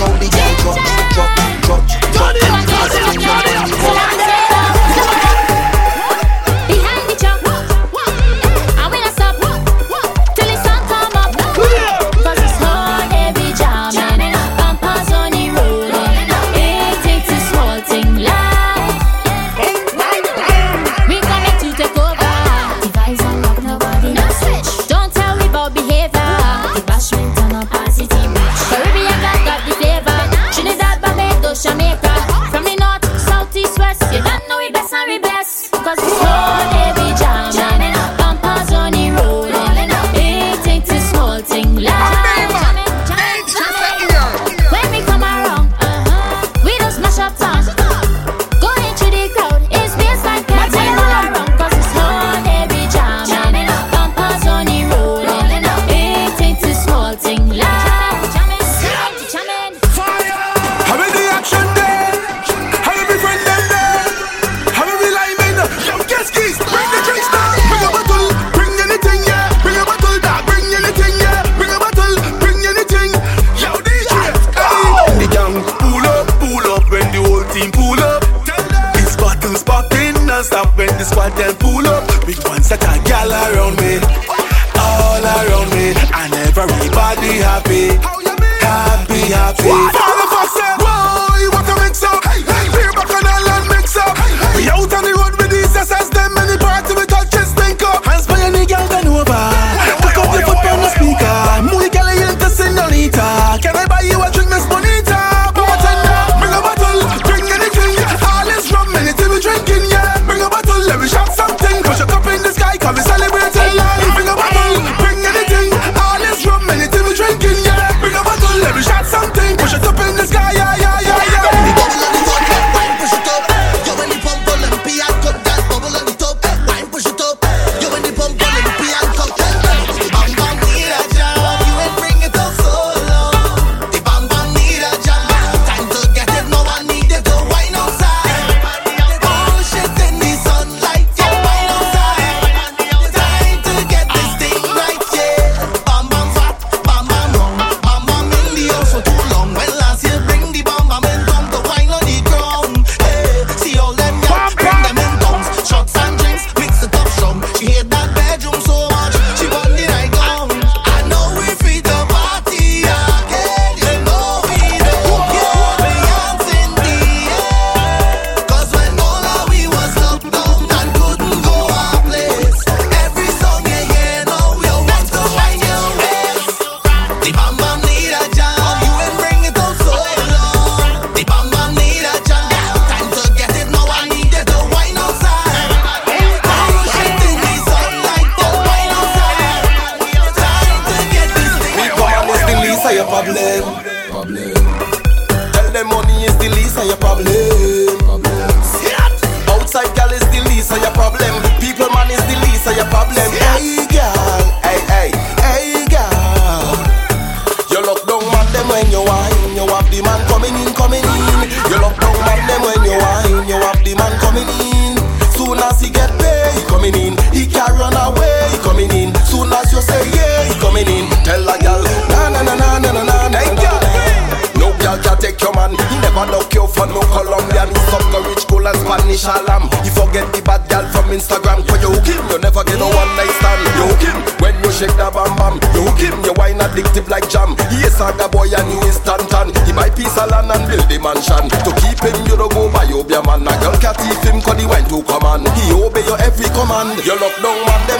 shalom. 229.20 229.68
You 229.84 229.92
forget 229.92 230.24
the 230.32 230.40
bad 230.40 230.64
gal 230.72 230.88
from 230.88 231.12
Instagram. 231.12 231.60
For 231.68 231.76
you 231.84 231.92
hook 231.92 232.08
him, 232.08 232.24
you 232.32 232.38
never 232.40 232.64
get 232.64 232.80
a 232.80 232.88
one 232.88 233.12
night 233.20 233.32
stand. 233.36 233.60
You 233.76 233.84
hook 233.92 234.04
him 234.08 234.18
when 234.40 234.56
you 234.64 234.72
shake 234.72 234.96
the 234.96 235.12
bam 235.12 235.36
bam. 235.36 235.60
You 235.76 235.84
hook 235.84 236.00
him, 236.00 236.16
you 236.24 236.32
wine 236.40 236.64
addictive 236.64 237.12
like 237.12 237.28
jam. 237.28 237.52
He 237.68 237.84
a 237.84 237.92
saga 237.92 238.32
boy 238.32 238.48
and 238.48 238.68
he 238.72 238.80
is 238.88 238.96
tan 239.04 239.20
tan. 239.28 239.52
He 239.68 239.76
buy 239.76 239.92
piece 239.92 240.16
of 240.16 240.32
land 240.32 240.48
and 240.48 240.64
build 240.64 240.88
a 240.88 240.96
mansion. 240.96 241.52
To 241.52 241.70
keep 241.84 242.00
him, 242.00 242.16
you 242.24 242.40
don't 242.40 242.48
go 242.48 242.72
by 242.72 242.88
your 242.88 243.04
man. 243.28 243.44
A 243.44 243.52
girl 243.60 243.76
can't 243.76 244.00
him 244.24 244.40
cause 244.40 244.56
he 244.56 244.64
went 244.64 244.88
to 244.88 245.04
command. 245.04 245.44
He 245.52 245.68
obey 245.76 246.04
your 246.08 246.16
every 246.24 246.48
command. 246.56 246.96
You 247.04 247.14
lock 247.20 247.36
down 247.44 247.60
man 247.68 247.80
them 247.84 247.99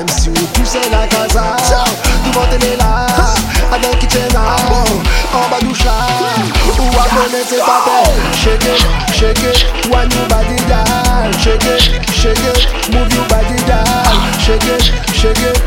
Même 0.00 0.08
si 0.18 0.30
on 0.30 0.58
poussait 0.58 0.78
la 0.90 1.06
casa. 1.06 1.42
Nous 2.24 2.32
ventez 2.32 2.74
là 2.78 3.06
Avec 3.70 3.98
Kitchena 3.98 4.56
En 5.34 5.50
bas 5.50 5.60
douche 5.60 5.84
là. 5.84 5.92
Ou 6.78 6.88
à 6.98 7.04
connaître 7.14 7.50
ses 7.50 7.58
papels 7.58 8.16
Shake 8.42 8.64
it, 8.64 9.14
shake 9.14 9.38
it. 9.40 9.66
One 9.92 10.08
new 10.08 10.26
body 10.30 10.56
down 10.70 11.30
Shake 11.38 11.64
it, 11.64 12.00
shake 12.14 12.38
it. 12.38 12.66
Move 12.94 13.12
your 13.12 13.26
body 13.28 13.62
down 13.66 13.84
Shake 14.38 14.64
it, 14.64 14.90
shake 15.12 15.36
it. 15.36 15.59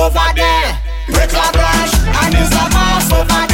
Over 0.00 0.32
there. 0.34 0.80
Break 1.08 1.32
a 1.32 1.52
branch, 1.52 1.92
and 2.24 2.32
there's 2.32 2.52
a 2.52 2.64
mouse 2.72 3.12
over 3.12 3.26
there. 3.26 3.49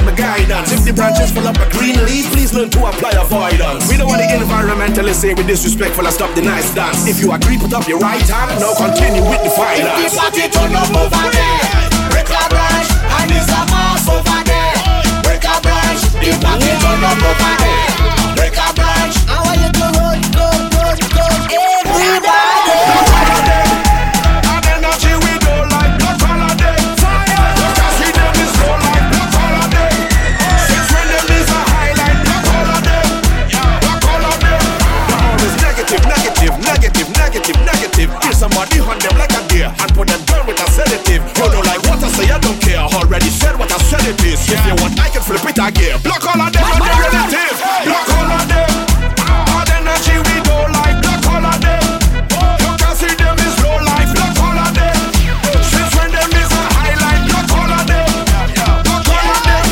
Heed 0.00 0.06
my 0.06 0.14
guidance. 0.16 0.72
If 0.72 0.84
the 0.84 0.92
branches 0.92 1.30
full 1.30 1.46
up 1.46 1.56
a 1.56 1.68
green 1.70 1.96
leaf, 2.04 2.26
please 2.32 2.52
learn 2.52 2.70
to 2.70 2.86
apply 2.86 3.12
avoidance. 3.12 3.88
We 3.88 3.96
don't 3.96 4.08
want 4.08 4.20
the 4.20 4.28
environmentalists 4.28 5.20
say 5.20 5.34
we 5.34 5.44
disrespectful 5.44 6.04
and 6.04 6.14
stop 6.14 6.34
the 6.34 6.42
nice 6.42 6.72
dance. 6.74 7.06
If 7.06 7.20
you 7.20 7.32
agree, 7.32 7.58
put 7.58 7.72
up 7.72 7.86
your 7.88 7.98
right 7.98 8.20
hand, 8.20 8.60
now 8.60 8.74
continue 8.74 9.22
with 9.22 9.42
the 9.44 9.50
If 9.52 10.12
the 10.12 10.18
party 10.18 10.48
turn 10.48 10.74
up 10.74 10.90
over 10.96 11.24
there, 11.30 11.60
Break 12.10 12.30
a 12.30 12.44
branch, 12.48 12.90
and 13.20 13.30
there's 13.30 13.48
a 13.48 13.62
mouse 13.70 14.08
over 14.08 14.40
there. 14.44 14.76
Break 15.22 15.44
a 15.44 15.56
branch, 15.60 16.02
the 16.18 16.32
party 16.40 16.70
turn 16.80 17.02
up 17.04 17.20
over 17.20 17.52
there. 17.60 18.36
Break 18.36 18.56
a 18.56 18.72
branch. 18.74 18.89
Said 44.00 44.16
what 44.16 44.16
I 44.16 44.16
said 44.16 44.16
it 44.16 44.24
is. 44.24 44.40
If 44.48 44.66
you 44.66 44.74
want, 44.82 45.00
I 45.00 45.08
can 45.08 45.22
flip 45.22 45.44
it 45.44 45.58
again. 45.58 46.00
Black 46.02 46.22
holiday, 46.22 46.60
and 46.60 46.80
the 46.80 46.92
relative. 47.00 47.56
Black 47.84 48.08
holiday. 48.08 48.68
Hard 49.50 49.70
energy 49.76 50.16
we 50.16 50.36
don't 50.44 50.72
like 50.72 50.96
black 51.02 51.22
holiday. 51.24 51.80
You 52.60 52.72
can 52.80 52.94
see 52.96 53.14
them 53.16 53.36
is 53.38 53.56
low 53.60 53.76
life 53.84 54.10
black 54.14 54.34
holiday. 54.36 54.94
Since 55.68 55.92
when 55.96 56.10
them 56.12 56.32
is 56.32 56.50
a 56.50 56.64
highlight 56.76 57.22
black 57.28 57.48
holiday. 57.50 58.06
Black 58.84 59.04
holiday. 59.04 59.62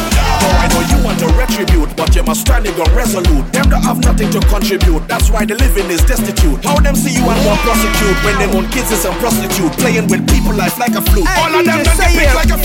Oh, 0.45 0.63
I 0.63 0.67
know 0.73 0.83
you 0.85 0.99
want 1.05 1.19
to 1.21 1.29
retribute, 1.33 1.91
but 1.97 2.15
you 2.15 2.23
must 2.23 2.43
stand 2.43 2.69
on 2.69 2.91
resolute. 2.95 3.47
Them 3.53 3.67
don't 3.71 3.83
have 3.83 4.01
nothing 4.05 4.31
to 4.33 4.41
contribute. 4.47 5.07
That's 5.09 5.31
why 5.31 5.45
the 5.45 5.55
living 5.57 5.89
is 5.91 6.03
destitute. 6.05 6.65
How 6.65 6.79
them 6.81 6.95
see 6.95 7.15
you 7.15 7.25
and 7.25 7.41
want 7.47 7.61
prosecute 7.65 8.19
when 8.25 8.37
them 8.39 8.51
own 8.57 8.67
kids 8.71 8.91
is 8.91 9.05
a 9.05 9.13
prostitute, 9.23 9.73
playing 9.79 10.09
with 10.09 10.27
people 10.29 10.55
life 10.55 10.79
like 10.79 10.95
a 10.95 11.03
flute. 11.03 11.27
All 11.39 11.55
of 11.55 11.65
them 11.65 11.81
pick 12.13 12.35
like 12.35 12.51
a 12.51 12.58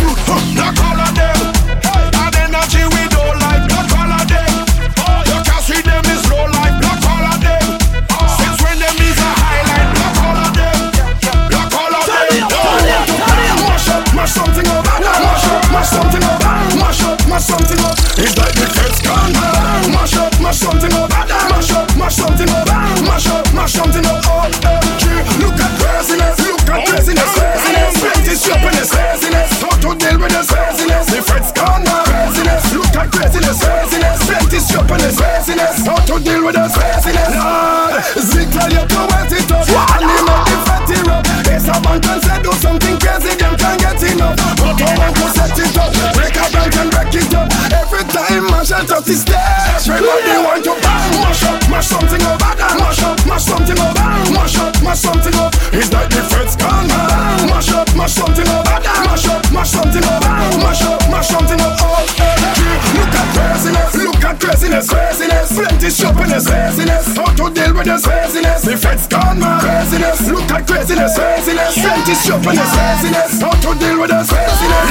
craziness? 68.04 68.62
The 68.64 68.76
feds 68.78 69.08
gone, 69.08 69.39
man. 69.39 69.60
Craziness. 69.64 70.28
Look 70.28 70.51
at 70.51 70.68
craziness. 70.68 71.16
Craziness. 71.16 71.74
Plenty 71.80 72.16
shoppiness. 72.20 72.72
Craziness. 72.76 73.41
How 73.41 73.56
to 73.56 73.72
deal 73.80 73.97
with 73.99 74.12
this 74.12 74.28
craziness? 74.30 74.88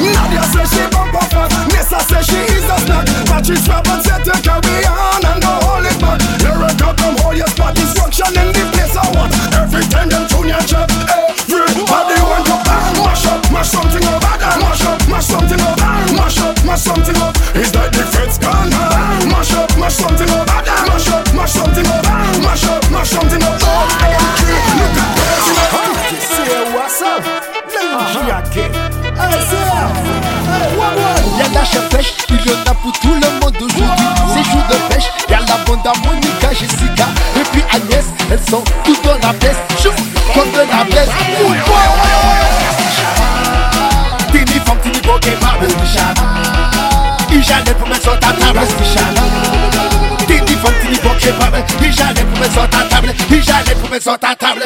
Nadia 0.00 0.44
says 0.54 0.70
she 0.70 0.84
bump 0.94 1.14
up 1.14 1.26
fat. 1.30 1.50
Nessa 1.74 1.98
says 2.06 2.24
she 2.26 2.40
is 2.54 2.66
a 2.70 2.76
snack. 2.86 3.04
Patrice 3.26 3.66
Roberts 3.68 4.06
said 4.06 4.22
to 4.24 4.34
carry 4.46 4.86
on 4.86 5.22
and 5.26 5.42
don't 5.42 5.62
hold 5.66 5.84
it 5.84 5.98
back. 5.98 6.18
Lyrikal 6.40 6.94
come 6.96 7.16
hold 7.20 7.36
your 7.36 7.50
spot. 7.50 7.74
Destruction 7.74 8.30
in 8.38 8.48
the 8.54 8.64
place 8.72 8.94
I 8.96 9.04
want. 9.12 9.34
Every 9.58 9.84
time 9.90 10.08
them 10.08 10.24
tune 10.30 10.48
your 10.48 10.62
chop. 10.64 10.88
Everybody 11.50 12.16
want 12.22 12.46
to 12.46 12.56
bang. 12.62 12.94
Mash 13.02 13.26
up, 13.26 13.42
mash 13.50 13.70
something 13.74 14.04
up. 14.06 14.22
Mash 14.22 14.84
up, 14.86 15.00
mash 15.10 15.26
something 15.26 15.60
up. 15.60 15.76
Mash 16.14 16.38
up, 16.38 16.54
mash 16.64 16.82
something 16.82 17.16
up. 17.18 17.34
It's 17.58 17.74
like 17.74 17.92
the 17.92 18.04
feds 18.08 18.38
gone. 18.38 18.70
Mash 19.28 19.52
up, 19.54 19.70
mash 19.78 19.96
something 19.98 20.30
up, 20.30 20.46
Il 29.52 31.38
y 31.38 31.42
a 31.42 31.48
la 31.48 31.60
pêche, 31.88 32.14
il 32.28 32.36
y 32.36 32.50
en 32.50 32.70
a 32.70 32.74
pour 32.74 32.92
tout 32.92 33.14
le 33.14 33.30
monde 33.40 33.56
aujourd'hui. 33.56 33.84
C'est 34.28 34.44
jour 34.44 34.62
de 34.68 34.76
pêche, 34.92 35.08
il 35.28 35.32
y 35.32 35.34
a 35.34 35.40
la 35.40 35.56
bande 35.64 35.86
à 35.86 35.92
Monica, 36.06 36.50
Jessica 36.52 37.06
et 37.36 37.44
puis 37.52 37.62
Agnès. 37.72 38.06
Elles 38.30 38.40
sont 38.48 38.62
toutes 38.84 39.02
dans 39.04 39.18
la 39.26 39.32
baisse, 39.34 39.56
chou, 39.82 39.90
comme 40.34 40.50
de 40.52 40.58
la 40.58 40.84
baisse. 40.84 41.10
Tini 44.30 44.60
femme, 44.60 44.78
table, 54.18 54.62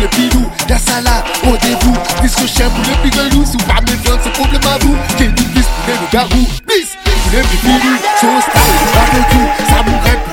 le 0.00 0.08
pilou, 0.08 0.50
la 0.68 0.78
salade, 0.78 1.24
rendez-vous. 1.44 1.96
Puisque 2.20 2.46
pour 2.70 2.84
le 2.84 2.96
sous 3.44 3.58
pas 3.58 3.80
mes 3.86 3.96
viandes, 4.02 4.20
c'est 4.22 4.32
problème 4.32 4.60
à 4.64 4.78
vous. 4.82 4.96
J'ai 5.18 5.26
du 5.26 5.44
bis 5.44 5.66
pour 5.84 5.94
le 5.94 6.12
garou, 6.12 6.46
bis 6.66 6.88
pour 7.04 7.32
le 7.32 7.42
pilou. 7.60 7.96
Style, 8.40 8.74
le 9.14 9.22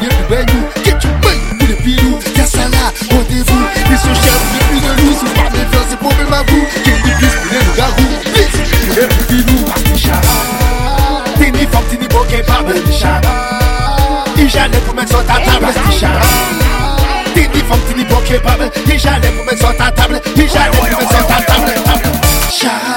you 0.03 1.09
pour 1.22 1.68
le 1.68 1.76
pilou, 1.76 2.20
la 2.38 2.45
salade, 2.45 2.93
rendez-vous. 3.11 3.63
Puisque 3.88 4.13
chien 4.24 4.38
pour 4.39 4.55
le 4.55 4.80
pigelou, 4.80 5.13
sous 5.20 5.34
pas 5.36 5.49
mes 5.51 5.65
viandes, 5.70 5.88
c'est 5.89 5.99
problème 5.99 6.34
à 6.34 6.43
vous. 6.43 6.65
J'ai 6.86 6.91
du 6.91 7.11
pour 7.20 7.51
le 7.51 7.78
garou, 7.78 8.07
bis 8.34 8.47
pour 9.89 9.97
femme, 11.68 11.84
tini 11.89 12.07
bokeh, 12.07 12.43
barbe, 12.47 12.74
chara. 12.91 13.36
Ijane 14.38 14.80
pou 14.86 14.93
men 14.95 15.07
femme. 18.43 18.86
Puis 18.97 19.03
j'allais 19.07 19.29
vous 19.29 19.43
mettre 19.43 19.59
sur 19.59 19.77
ta 19.77 19.91
table, 19.91 20.19
puis 20.23 20.49
j'allais 20.51 20.75
vous 20.75 20.97
mettre 20.97 21.11
sur 21.11 21.27
ta 21.27 21.35
table. 21.43 21.71
table. 21.85 22.96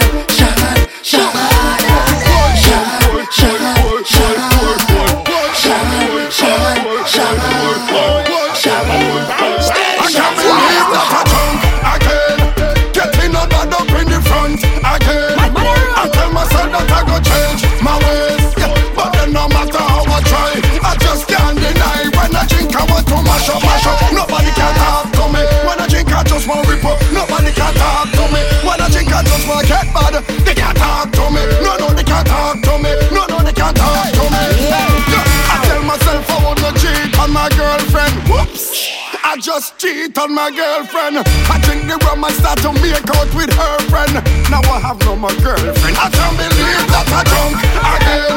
Just 39.50 39.78
cheat 39.78 40.16
on 40.16 40.32
my 40.32 40.48
girlfriend. 40.54 41.26
I 41.50 41.58
drink 41.66 41.82
the 41.90 41.98
rum 42.06 42.22
and 42.22 42.34
start 42.38 42.58
to 42.62 42.70
make 42.78 43.10
out 43.18 43.30
with 43.34 43.50
her 43.50 43.76
friend. 43.90 44.14
Now 44.46 44.62
I 44.70 44.78
have 44.78 44.98
no 45.02 45.16
more 45.16 45.34
girlfriend. 45.42 45.96
I 45.98 46.06
can't 46.06 46.36
believe 46.38 46.86
that 46.94 47.10
I 47.10 47.20
drunk 47.26 47.58
again. 47.58 48.34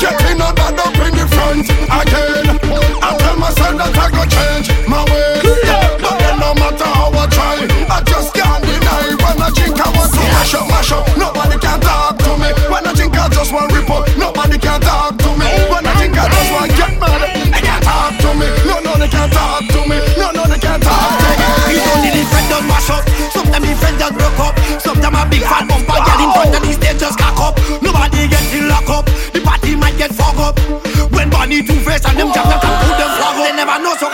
Getting 0.00 0.40
a 0.40 0.48
bad 0.56 0.80
up 0.80 0.96
in 0.96 1.12
the 1.12 1.26
front 1.28 1.68
again. 1.68 2.56
I 3.04 3.10
tell 3.20 3.36
myself 3.36 3.76
that 3.76 4.00
I 4.00 4.08
go 4.16 4.24
change 4.32 4.72
my 4.88 5.04
ways. 5.12 5.44
But 6.00 6.16
then 6.24 6.40
no 6.40 6.50
matter 6.56 6.88
how 6.88 7.12
I 7.12 7.26
try, 7.28 7.56
I 7.92 8.00
just 8.08 8.32
can't 8.32 8.64
deny 8.64 9.12
when 9.12 9.36
I 9.36 9.52
drink 9.52 9.76
I 9.76 9.88
want 9.92 10.08
to 10.08 10.22
mash 10.24 10.54
up, 10.56 10.64
mash 10.72 10.92
up. 10.92 11.04
Nobody 11.20 11.60
can 11.60 11.85
I 31.46 31.48
need 31.48 31.62
two 31.62 31.78
face 31.86 32.02
and 32.02 32.18
them 32.18 32.34
jab 32.34 32.42
jab 32.50 32.58
jab 32.58 32.74
put 32.82 32.98
them 32.98 33.06
flag 33.22 33.38
up. 33.38 33.46
They 33.46 33.54
never 33.54 33.78
know 33.78 33.94
so 33.94 34.10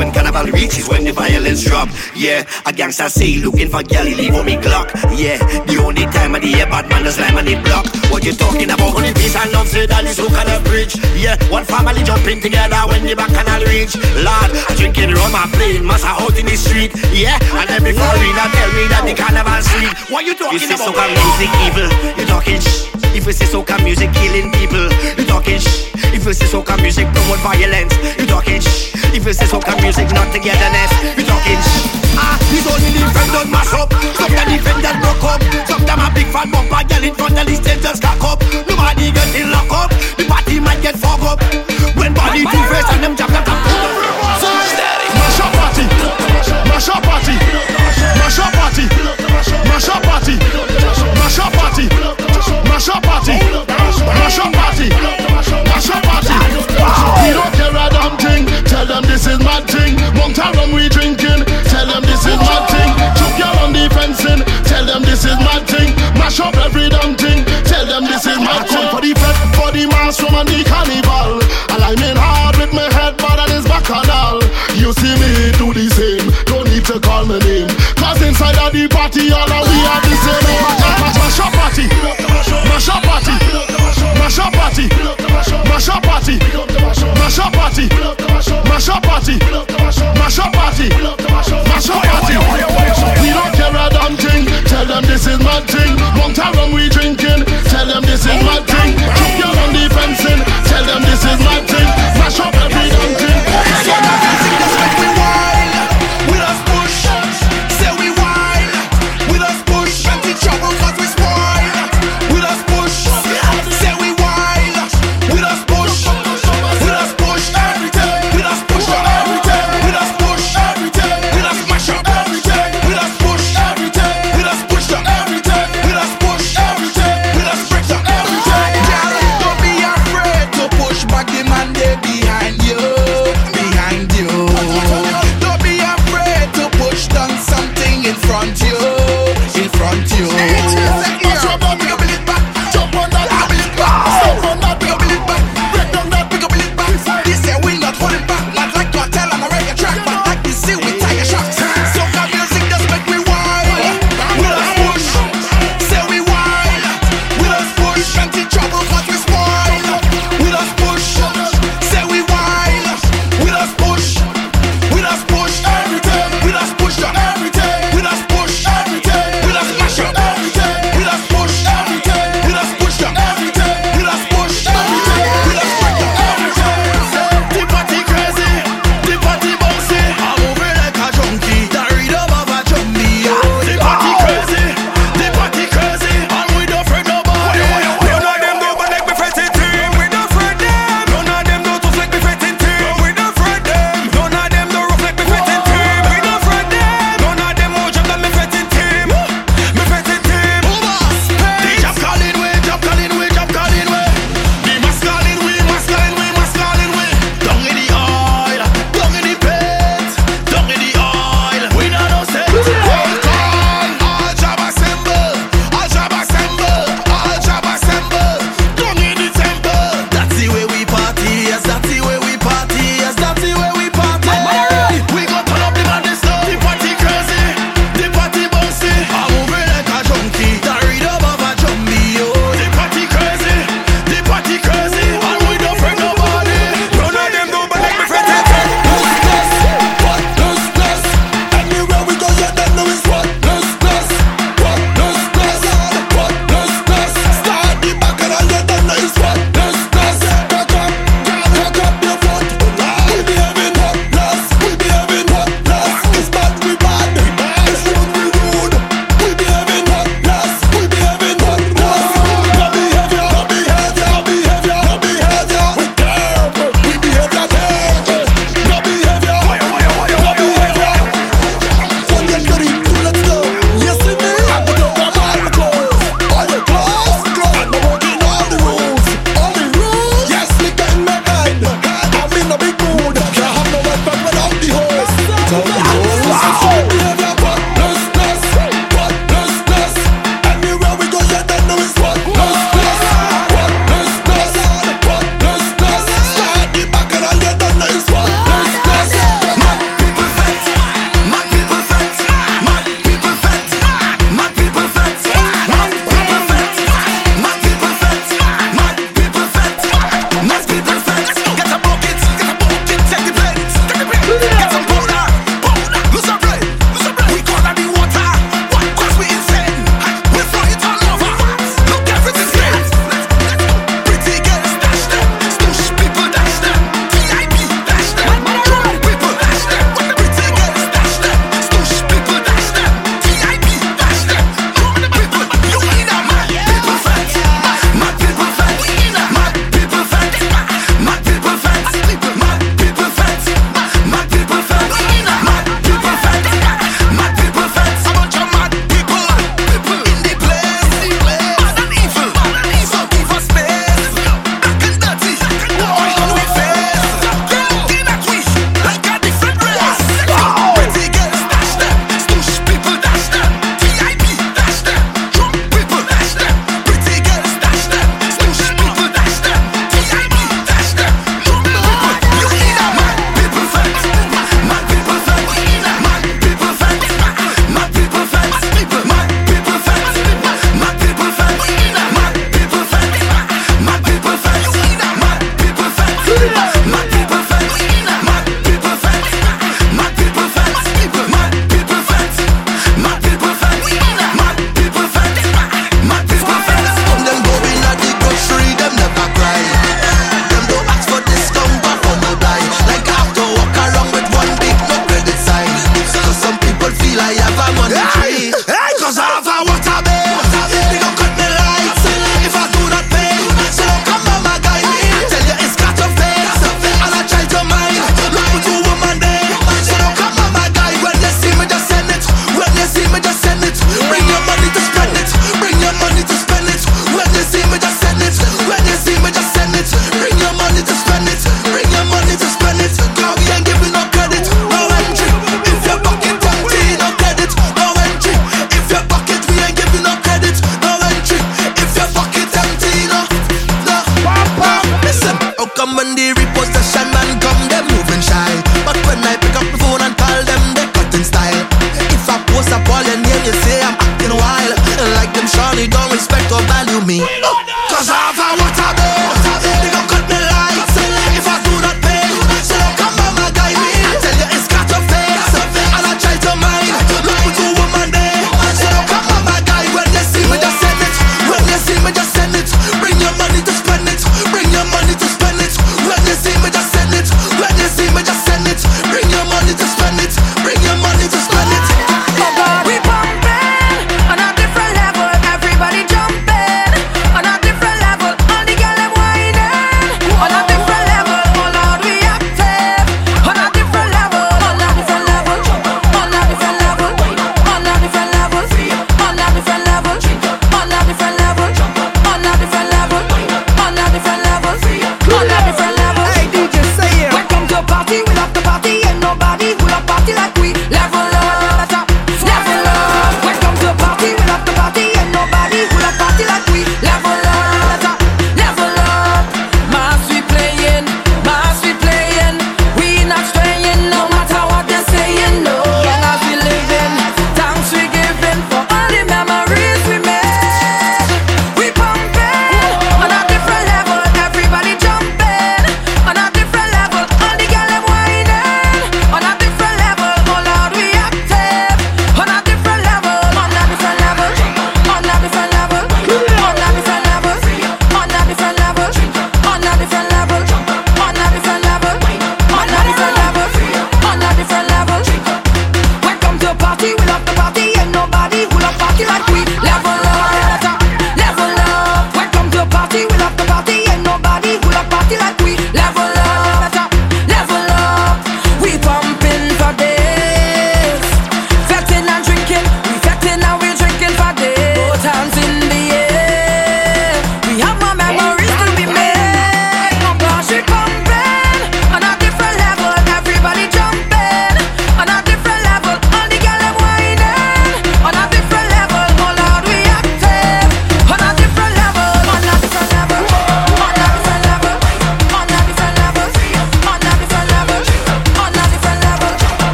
when 0.00 0.10
carnival 0.16 0.48
reaches, 0.56 0.88
when 0.88 1.04
the 1.04 1.12
violence 1.12 1.60
drop. 1.62 1.86
Yeah, 2.16 2.48
a 2.64 2.72
gangster 2.72 3.10
say 3.12 3.36
looking 3.36 3.68
for 3.68 3.82
galley, 3.84 4.14
leave 4.16 4.32
on 4.32 4.46
me 4.46 4.56
clock. 4.56 4.88
Yeah, 5.12 5.36
the 5.68 5.76
only 5.84 6.08
time 6.08 6.34
of 6.34 6.40
the 6.40 6.48
year 6.48 6.64
bad 6.64 6.88
man 6.88 7.04
is 7.04 7.20
lime 7.20 7.36
on 7.36 7.44
the 7.44 7.60
block. 7.60 7.84
What 8.08 8.24
you 8.24 8.32
talking 8.32 8.72
about? 8.72 8.96
Only 8.96 9.12
peace 9.12 9.36
and 9.36 9.52
love, 9.52 9.68
say 9.68 9.84
that 9.84 10.08
is 10.08 10.16
who 10.16 10.32
can 10.32 10.48
bridge. 10.64 10.96
Yeah, 11.20 11.36
one 11.52 11.68
family 11.68 12.00
jumping 12.00 12.40
together 12.40 12.80
when 12.88 13.04
the 13.04 13.12
bacchanal 13.12 13.60
reach. 13.68 13.92
Lord, 14.24 14.50
drinking 14.80 15.12
rum 15.12 15.36
and 15.36 15.52
playing 15.52 15.84
massa 15.84 16.16
out 16.16 16.32
in 16.32 16.48
the 16.48 16.56
street. 16.56 16.96
Yeah, 17.12 17.36
and 17.60 17.68
every 17.68 17.92
foreigner 17.92 18.48
tell 18.56 18.70
me 18.72 18.88
that 18.88 19.04
the 19.04 19.12
carnival 19.12 19.60
sweet. 19.60 19.92
What 20.08 20.24
you 20.24 20.32
talking 20.32 20.56
You 20.56 20.64
say 20.64 20.80
about? 20.80 20.96
soca 20.96 21.04
music 21.12 21.50
evil, 21.68 21.88
you 22.16 22.24
talking 22.24 22.60
shh. 22.64 22.88
If 23.12 23.28
you 23.28 23.36
say 23.36 23.44
soca 23.44 23.76
music 23.84 24.08
killing 24.16 24.48
people, 24.48 24.88
you 25.20 25.28
talking 25.28 25.60
shh. 25.60 25.89
If 26.12 26.26
you 26.26 26.34
say 26.34 26.46
soca 26.46 26.76
music 26.82 27.06
promote 27.14 27.40
violence, 27.40 27.94
you 28.18 28.26
talking 28.26 28.60
shh. 28.60 28.94
If 29.14 29.24
you 29.24 29.32
say 29.32 29.46
soca 29.46 29.74
music 29.80 30.10
not 30.12 30.28
togetherness, 30.34 30.92
you 31.16 31.24
talking 31.24 31.60
shh. 31.62 31.86
Ah, 32.18 32.36
it's 32.50 32.66
only 32.66 32.90
done 33.32 33.50
mash 33.50 33.72
up. 33.72 33.94
Some 34.18 34.34
the 34.34 34.42
defend 34.50 34.82
that 34.82 34.98
broke 34.98 35.22
up. 35.22 35.40
Some 35.70 35.86
them 35.86 36.02
a 36.02 36.10
big 36.10 36.26
fan 36.34 36.50
bumper 36.50 36.82
girl 36.82 37.04
in 37.04 37.14
front 37.14 37.38
of 37.38 37.46
the 37.46 37.54
stage 37.54 37.82
just 37.82 38.02
cock 38.02 38.22
up. 38.26 38.42
Nobody 38.66 39.14
get 39.14 39.30
in 39.38 39.50
lock 39.54 39.70
up. 39.70 39.90
The 40.18 40.26
party 40.26 40.58
might 40.58 40.82
get 40.82 40.98
fog 40.98 41.22
up. 41.22 41.38
When 41.94 42.14
body 42.14 42.42
two 42.42 42.62
face 42.68 42.90
and 42.90 43.02
them 43.04 43.14
jam 43.16 43.30
them 43.30 43.44
come 43.44 43.60
Mash 45.14 45.40
up 45.40 45.52
party, 45.54 45.84
mash 46.66 46.88
up 46.90 47.02
party, 47.02 47.36
mash 48.18 48.38
up 48.38 48.52
party, 48.52 48.84
mash 49.68 49.88
up 49.88 50.02
party, 50.02 50.36
mash 51.16 51.38
up 51.38 51.52
party, 51.52 51.86
mash 52.66 52.88
up 52.88 53.02
party, 53.02 53.36
mash 54.16 54.38
up 54.38 54.52
party, 54.52 55.19
mash 55.80 55.90
up 55.96 56.04
party. 56.04 56.36
We 57.24 57.32
don't 57.32 57.52
care 57.56 57.72
a 57.72 57.86
damn 57.88 58.16
thing. 58.18 58.44
Tell 58.64 58.86
them 58.86 59.02
this 59.04 59.26
is 59.26 59.38
my 59.40 59.60
thing. 59.64 59.96
One 60.20 60.32
time 60.34 60.56
when 60.56 60.74
we 60.74 60.88
drinking. 60.88 61.44
Tell 61.72 61.86
them 61.86 62.02
this 62.02 62.26
is 62.26 62.36
my 62.36 62.60
thing. 62.68 62.90
Took 63.16 63.32
girl 63.40 63.56
on 63.64 63.72
the 63.72 63.88
fencing. 63.94 64.44
Tell 64.64 64.84
them 64.84 65.02
this 65.02 65.24
is 65.24 65.38
my 65.40 65.60
thing. 65.64 65.94
Mash 66.20 66.40
up 66.40 66.56
every 66.56 66.88
damn 66.88 67.16
thing. 67.16 67.44
Tell 67.64 67.86
them 67.86 68.04
this 68.04 68.26
is 68.26 68.38
my 68.38 68.60
thing. 68.68 68.88
For 68.90 69.00
the 69.00 69.14
fed, 69.16 69.36
for 69.56 69.70
the 69.72 69.86
mass 69.86 70.20
from 70.20 70.44
the 70.46 70.64
carnival. 70.64 70.79